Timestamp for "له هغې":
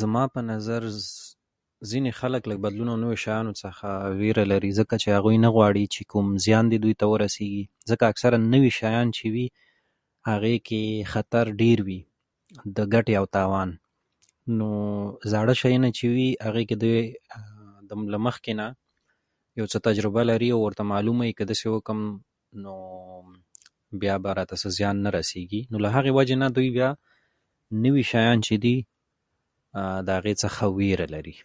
25.84-26.10